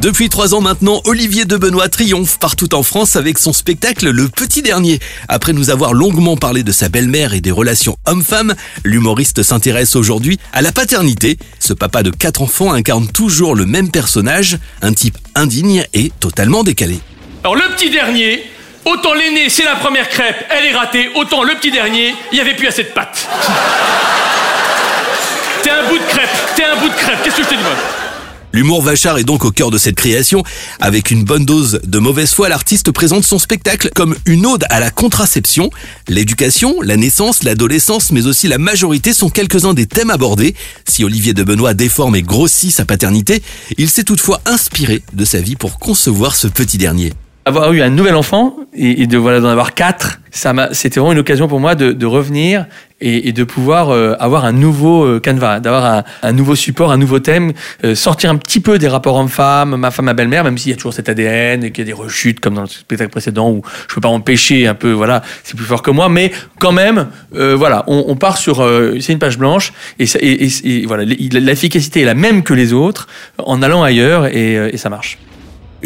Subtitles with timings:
[0.00, 4.28] Depuis trois ans maintenant, Olivier de Benoît triomphe partout en France avec son spectacle Le
[4.28, 4.98] Petit Dernier.
[5.28, 8.54] Après nous avoir longuement parlé de sa belle-mère et des relations hommes-femmes,
[8.84, 11.38] l'humoriste s'intéresse aujourd'hui à la paternité.
[11.58, 16.64] Ce papa de quatre enfants incarne toujours le même personnage, un type indigne et totalement
[16.64, 16.98] décalé.
[17.42, 18.42] Alors le petit dernier,
[18.84, 22.40] autant l'aîné c'est la première crêpe, elle est ratée, autant le petit dernier, il n'y
[22.40, 23.26] avait plus assez de pâte.
[25.62, 27.60] T'es un bout de crêpe, t'es un bout de crêpe, qu'est-ce que je te dis
[28.54, 30.44] L'humour vachard est donc au cœur de cette création.
[30.78, 34.78] Avec une bonne dose de mauvaise foi, l'artiste présente son spectacle comme une ode à
[34.78, 35.70] la contraception.
[36.06, 40.54] L'éducation, la naissance, l'adolescence, mais aussi la majorité sont quelques-uns des thèmes abordés.
[40.86, 43.42] Si Olivier de Benoît déforme et grossit sa paternité,
[43.76, 47.12] il s'est toutefois inspiré de sa vie pour concevoir ce petit dernier
[47.44, 51.12] avoir eu un nouvel enfant et, de voilà d'en avoir quatre, ça m'a, c'était vraiment
[51.12, 52.66] une occasion pour moi de, de revenir
[53.00, 56.90] et, et, de pouvoir euh, avoir un nouveau euh, canevas, d'avoir un, un, nouveau support,
[56.90, 57.52] un nouveau thème,
[57.84, 60.72] euh, sortir un petit peu des rapports hommes-femmes, ma femme, ma belle-mère, même s'il y
[60.72, 63.50] a toujours cet ADN et qu'il y a des rechutes comme dans le spectacle précédent
[63.50, 66.72] où je peux pas empêcher un peu, voilà, c'est plus fort que moi, mais quand
[66.72, 68.66] même, voilà, on, on, part sur,
[69.00, 73.06] c'est une page blanche et, et, et voilà, l'efficacité est la même que les autres
[73.38, 75.18] en allant ailleurs et ça marche.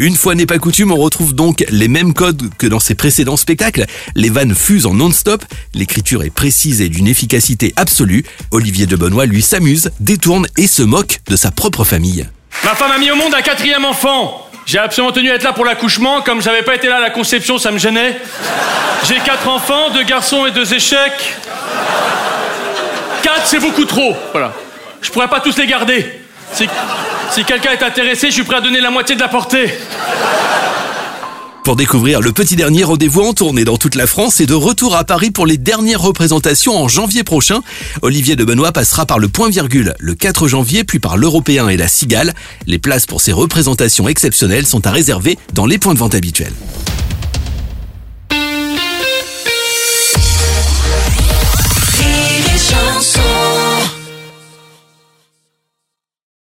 [0.01, 3.35] Une fois n'est pas coutume, on retrouve donc les mêmes codes que dans ses précédents
[3.35, 3.85] spectacles.
[4.15, 8.23] Les vannes fusent en non-stop, l'écriture est précise et d'une efficacité absolue.
[8.51, 12.25] Olivier de Benoît lui s'amuse, détourne et se moque de sa propre famille.
[12.63, 14.47] Ma femme a mis au monde un quatrième enfant.
[14.65, 17.09] J'ai absolument tenu à être là pour l'accouchement, comme j'avais pas été là à la
[17.09, 18.15] conception, ça me gênait.
[19.05, 21.35] J'ai quatre enfants, deux garçons et deux échecs.
[23.21, 24.15] Quatre, c'est beaucoup trop.
[24.31, 24.53] Voilà.
[25.01, 26.05] Je pourrais pas tous les garder.
[27.31, 29.71] Si quelqu'un est intéressé, je suis prêt à donner la moitié de la portée.
[31.63, 34.95] Pour découvrir le petit dernier rendez-vous en tournée dans toute la France et de retour
[34.95, 37.61] à Paris pour les dernières représentations en janvier prochain,
[38.01, 41.77] Olivier de Benoît passera par le point virgule le 4 janvier puis par l'Européen et
[41.77, 42.33] la Cigale.
[42.65, 46.53] Les places pour ces représentations exceptionnelles sont à réserver dans les points de vente habituels.